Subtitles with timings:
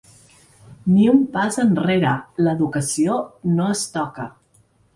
[0.93, 2.15] Ni un pas enrere,
[2.47, 3.21] l'educació
[3.59, 4.27] no és toca.